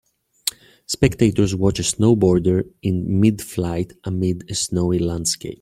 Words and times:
Spectators 0.87 1.55
watch 1.55 1.77
a 1.77 1.83
snowboarder 1.83 2.67
in 2.81 3.05
midflight 3.21 3.93
amid 4.03 4.49
a 4.49 4.55
snowy 4.55 4.97
landscape. 4.97 5.49